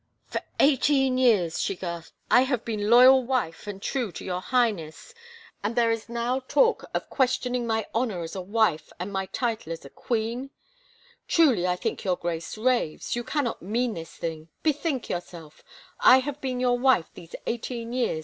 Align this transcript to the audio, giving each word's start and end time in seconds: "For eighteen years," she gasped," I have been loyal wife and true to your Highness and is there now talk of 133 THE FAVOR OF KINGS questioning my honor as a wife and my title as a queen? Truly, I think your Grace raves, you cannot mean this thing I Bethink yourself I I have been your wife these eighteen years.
"For 0.33 0.41
eighteen 0.59 1.19
years," 1.19 1.61
she 1.61 1.75
gasped," 1.75 2.15
I 2.31 2.41
have 2.41 2.65
been 2.65 2.89
loyal 2.89 3.23
wife 3.23 3.67
and 3.67 3.79
true 3.79 4.11
to 4.13 4.25
your 4.25 4.41
Highness 4.41 5.13
and 5.63 5.77
is 5.77 6.05
there 6.07 6.13
now 6.15 6.39
talk 6.39 6.85
of 6.95 7.03
133 7.03 7.03
THE 7.03 7.03
FAVOR 7.03 7.03
OF 7.03 7.03
KINGS 7.03 7.17
questioning 7.17 7.67
my 7.67 7.85
honor 7.93 8.23
as 8.23 8.35
a 8.35 8.41
wife 8.41 8.91
and 8.99 9.13
my 9.13 9.27
title 9.27 9.71
as 9.71 9.85
a 9.85 9.91
queen? 9.91 10.49
Truly, 11.27 11.67
I 11.67 11.75
think 11.75 12.03
your 12.03 12.15
Grace 12.17 12.57
raves, 12.57 13.15
you 13.15 13.23
cannot 13.23 13.61
mean 13.61 13.93
this 13.93 14.15
thing 14.15 14.47
I 14.47 14.47
Bethink 14.71 15.07
yourself 15.07 15.63
I 15.99 16.15
I 16.15 16.19
have 16.21 16.41
been 16.41 16.59
your 16.59 16.79
wife 16.79 17.11
these 17.13 17.35
eighteen 17.45 17.93
years. 17.93 18.19